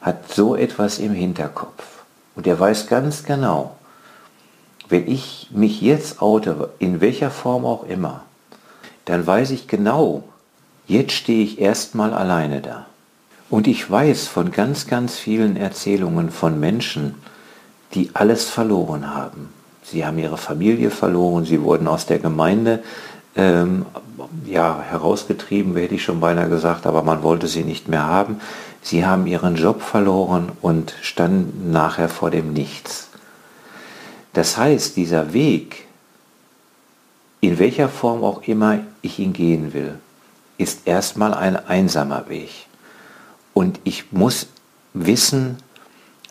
hat 0.00 0.32
so 0.32 0.56
etwas 0.56 0.98
im 0.98 1.12
Hinterkopf. 1.12 2.04
Und 2.34 2.46
er 2.46 2.58
weiß 2.58 2.86
ganz 2.86 3.24
genau, 3.24 3.76
wenn 4.88 5.06
ich 5.06 5.48
mich 5.50 5.80
jetzt 5.80 6.22
oute, 6.22 6.70
in 6.78 7.00
welcher 7.00 7.30
Form 7.30 7.64
auch 7.64 7.84
immer, 7.84 8.24
dann 9.04 9.26
weiß 9.26 9.50
ich 9.50 9.68
genau, 9.68 10.24
jetzt 10.86 11.12
stehe 11.12 11.44
ich 11.44 11.60
erstmal 11.60 12.14
alleine 12.14 12.60
da. 12.60 12.86
Und 13.50 13.66
ich 13.66 13.90
weiß 13.90 14.26
von 14.26 14.50
ganz, 14.50 14.86
ganz 14.86 15.16
vielen 15.16 15.56
Erzählungen 15.56 16.30
von 16.30 16.60
Menschen, 16.60 17.14
die 17.94 18.10
alles 18.14 18.44
verloren 18.44 19.14
haben. 19.14 19.48
Sie 19.82 20.04
haben 20.04 20.18
ihre 20.18 20.36
Familie 20.36 20.90
verloren, 20.90 21.46
sie 21.46 21.62
wurden 21.62 21.88
aus 21.88 22.04
der 22.04 22.18
Gemeinde 22.18 22.82
ähm, 23.38 23.86
ja, 24.44 24.82
herausgetrieben, 24.82 25.74
hätte 25.76 25.94
ich 25.94 26.02
schon 26.02 26.20
beinahe 26.20 26.48
gesagt, 26.48 26.86
aber 26.86 27.02
man 27.02 27.22
wollte 27.22 27.46
sie 27.46 27.62
nicht 27.62 27.88
mehr 27.88 28.04
haben. 28.04 28.40
Sie 28.82 29.06
haben 29.06 29.26
ihren 29.26 29.56
Job 29.56 29.80
verloren 29.80 30.50
und 30.60 30.94
standen 31.00 31.70
nachher 31.70 32.08
vor 32.08 32.30
dem 32.30 32.52
Nichts. 32.52 33.08
Das 34.32 34.56
heißt, 34.56 34.96
dieser 34.96 35.32
Weg, 35.32 35.86
in 37.40 37.58
welcher 37.58 37.88
Form 37.88 38.24
auch 38.24 38.42
immer 38.42 38.80
ich 39.02 39.18
ihn 39.18 39.32
gehen 39.32 39.72
will, 39.72 39.94
ist 40.58 40.86
erstmal 40.86 41.32
ein 41.32 41.56
einsamer 41.56 42.28
Weg. 42.28 42.50
Und 43.54 43.80
ich 43.84 44.12
muss 44.12 44.48
wissen, 44.94 45.58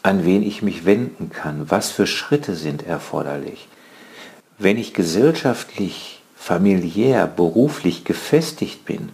an 0.04 0.26
wen 0.26 0.44
ich 0.44 0.62
mich 0.62 0.86
wenden 0.86 1.30
kann, 1.30 1.70
was 1.70 1.92
für 1.92 2.08
Schritte 2.08 2.56
sind 2.56 2.86
erforderlich. 2.86 3.68
Wenn 4.58 4.78
ich 4.78 4.94
gesellschaftlich, 4.94 6.17
familiär, 6.48 7.27
beruflich 7.27 8.06
gefestigt 8.06 8.86
bin, 8.86 9.10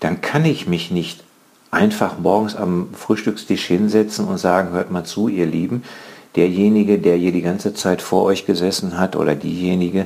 dann 0.00 0.20
kann 0.20 0.44
ich 0.44 0.66
mich 0.66 0.90
nicht 0.90 1.24
einfach 1.70 2.18
morgens 2.18 2.54
am 2.54 2.88
Frühstückstisch 2.92 3.64
hinsetzen 3.64 4.26
und 4.26 4.36
sagen, 4.36 4.72
hört 4.72 4.90
mal 4.90 5.04
zu, 5.04 5.28
ihr 5.28 5.46
Lieben, 5.46 5.82
derjenige, 6.36 6.98
der 6.98 7.16
hier 7.16 7.32
die 7.32 7.40
ganze 7.40 7.72
Zeit 7.72 8.02
vor 8.02 8.24
euch 8.24 8.44
gesessen 8.44 8.98
hat 8.98 9.16
oder 9.16 9.34
diejenige, 9.34 10.04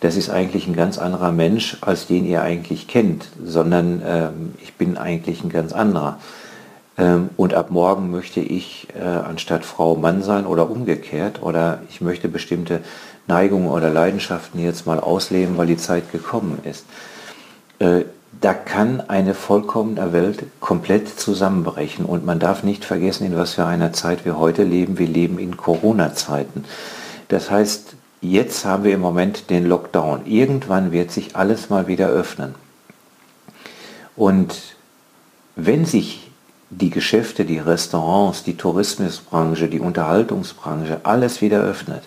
das 0.00 0.16
ist 0.16 0.28
eigentlich 0.28 0.66
ein 0.66 0.76
ganz 0.76 0.98
anderer 0.98 1.32
Mensch, 1.32 1.78
als 1.80 2.06
den 2.06 2.26
ihr 2.26 2.42
eigentlich 2.42 2.86
kennt, 2.86 3.28
sondern 3.42 4.02
ähm, 4.06 4.54
ich 4.62 4.74
bin 4.74 4.98
eigentlich 4.98 5.42
ein 5.42 5.48
ganz 5.48 5.72
anderer. 5.72 6.18
Ähm, 6.98 7.30
und 7.38 7.54
ab 7.54 7.70
morgen 7.70 8.10
möchte 8.10 8.40
ich 8.40 8.88
äh, 8.94 9.02
anstatt 9.02 9.64
Frau 9.64 9.96
Mann 9.96 10.22
sein 10.22 10.44
oder 10.44 10.70
umgekehrt 10.70 11.42
oder 11.42 11.80
ich 11.88 12.02
möchte 12.02 12.28
bestimmte 12.28 12.80
Neigungen 13.30 13.68
oder 13.68 13.90
Leidenschaften 13.90 14.60
jetzt 14.60 14.86
mal 14.86 14.98
ausleben, 14.98 15.56
weil 15.56 15.68
die 15.68 15.76
Zeit 15.76 16.10
gekommen 16.10 16.58
ist. 16.64 16.84
Äh, 17.78 18.04
da 18.40 18.54
kann 18.54 19.00
eine 19.00 19.34
vollkommene 19.34 20.12
Welt 20.12 20.44
komplett 20.60 21.08
zusammenbrechen 21.08 22.04
und 22.04 22.24
man 22.24 22.38
darf 22.38 22.62
nicht 22.62 22.84
vergessen, 22.84 23.26
in 23.26 23.36
was 23.36 23.54
für 23.54 23.66
einer 23.66 23.92
Zeit 23.92 24.24
wir 24.24 24.38
heute 24.38 24.64
leben. 24.64 24.98
Wir 24.98 25.06
leben 25.06 25.38
in 25.38 25.56
Corona-Zeiten. 25.56 26.64
Das 27.28 27.50
heißt, 27.50 27.94
jetzt 28.20 28.64
haben 28.64 28.84
wir 28.84 28.94
im 28.94 29.00
Moment 29.00 29.50
den 29.50 29.66
Lockdown. 29.66 30.26
Irgendwann 30.26 30.90
wird 30.90 31.10
sich 31.10 31.36
alles 31.36 31.70
mal 31.70 31.86
wieder 31.86 32.08
öffnen. 32.08 32.54
Und 34.16 34.54
wenn 35.56 35.84
sich 35.84 36.30
die 36.70 36.90
Geschäfte, 36.90 37.44
die 37.44 37.58
Restaurants, 37.58 38.42
die 38.42 38.56
Tourismusbranche, 38.56 39.68
die 39.68 39.80
Unterhaltungsbranche, 39.80 41.00
alles 41.02 41.40
wieder 41.42 41.60
öffnet, 41.60 42.02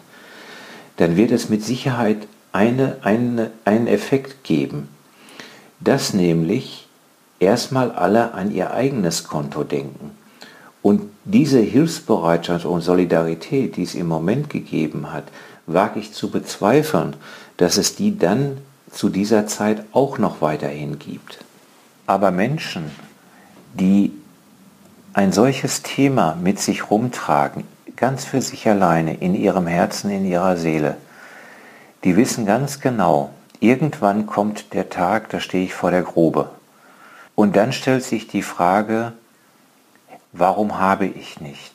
dann 0.98 1.16
wird 1.16 1.32
es 1.32 1.50
mit 1.50 1.64
Sicherheit 1.64 2.28
eine, 2.52 2.98
eine, 3.02 3.52
einen 3.66 3.88
Effekt 3.88 4.44
geben, 4.44 4.90
dass 5.80 6.14
nämlich 6.14 6.88
erstmal 7.40 7.92
alle 7.92 8.34
an 8.34 8.54
ihr 8.54 8.72
eigenes 8.72 9.24
Konto 9.24 9.64
denken. 9.64 10.12
Und 10.82 11.10
diese 11.26 11.60
Hilfsbereitschaft 11.60 12.66
und 12.66 12.82
Solidarität, 12.82 13.78
die 13.78 13.84
es 13.84 13.96
im 13.96 14.08
Moment 14.08 14.50
gegeben 14.50 15.12
hat, 15.12 15.24
wage 15.66 16.00
ich 16.00 16.14
zu 16.14 16.30
bezweifeln, 16.30 17.16
dass 17.58 17.78
es 17.78 17.96
die 17.96 18.18
dann 18.18 18.58
zu 18.92 19.10
dieser 19.10 19.48
Zeit 19.48 19.86
auch 19.94 20.18
noch 20.18 20.42
weiterhin 20.42 21.00
gibt. 21.00 21.40
Aber 22.06 22.32
Menschen, 22.32 22.92
die 23.74 24.12
ein 25.14 25.32
solches 25.32 25.84
Thema 25.84 26.36
mit 26.36 26.60
sich 26.60 26.90
rumtragen, 26.90 27.64
ganz 27.96 28.26
für 28.26 28.42
sich 28.42 28.68
alleine, 28.68 29.16
in 29.16 29.36
ihrem 29.36 29.68
Herzen, 29.68 30.10
in 30.10 30.26
ihrer 30.26 30.58
Seele, 30.58 30.98
die 32.04 32.18
wissen 32.18 32.46
ganz 32.46 32.80
genau, 32.80 33.32
irgendwann 33.60 34.26
kommt 34.26 34.74
der 34.74 34.90
Tag, 34.90 35.30
da 35.30 35.40
stehe 35.40 35.66
ich 35.66 35.74
vor 35.74 35.92
der 35.92 36.02
Grube. 36.04 36.50
Und 37.36 37.56
dann 37.56 37.74
stellt 37.74 38.04
sich 38.04 38.28
die 38.28 38.42
Frage, 38.42 39.14
warum 40.32 40.80
habe 40.80 41.06
ich 41.06 41.40
nicht? 41.40 41.74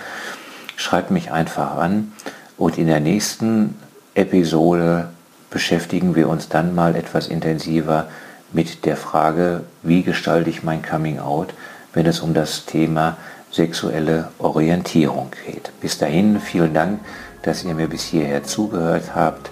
Schreibt 0.76 1.12
mich 1.12 1.32
einfach 1.32 1.78
an 1.78 2.12
und 2.58 2.78
in 2.78 2.88
der 2.88 3.00
nächsten 3.00 3.76
Episode 4.14 5.10
beschäftigen 5.50 6.16
wir 6.16 6.30
uns 6.30 6.50
dann 6.50 6.76
mal 6.76 6.96
etwas 6.96 7.28
intensiver 7.28 8.08
mit 8.52 8.86
der 8.86 8.98
Frage, 8.98 9.64
wie 9.82 10.04
gestalte 10.04 10.50
ich 10.50 10.64
mein 10.64 10.82
Coming 10.82 11.20
Out, 11.20 11.54
wenn 11.98 12.06
es 12.06 12.20
um 12.20 12.36
das 12.36 12.68
Thema 12.68 13.18
sexuelle 13.52 14.30
Orientierung 14.38 15.32
geht. 15.48 15.72
Bis 15.82 15.98
dahin 15.98 16.40
vielen 16.40 16.76
Dank, 16.76 17.00
dass 17.42 17.64
ihr 17.64 17.74
mir 17.74 17.88
bis 17.88 18.04
hierher 18.04 18.44
zugehört 18.44 19.16
habt 19.16 19.50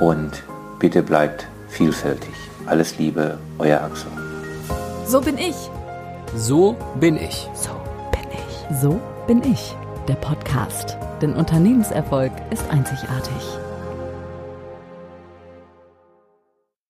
und 0.00 0.42
bitte 0.78 1.02
bleibt 1.02 1.46
vielfältig. 1.68 2.32
Alles 2.64 2.96
Liebe, 2.96 3.36
euer 3.58 3.82
Axel. 3.82 4.10
So 5.06 5.20
bin 5.20 5.36
ich. 5.36 5.54
So 6.34 6.74
bin 6.98 7.16
ich. 7.16 7.46
So 7.52 7.72
bin 8.10 8.30
ich. 8.32 8.80
So 8.80 8.98
bin 9.26 9.42
ich. 9.42 9.76
Der 10.08 10.14
Podcast. 10.14 10.96
Denn 11.20 11.34
Unternehmenserfolg 11.34 12.32
ist 12.50 12.64
einzigartig. 12.70 13.61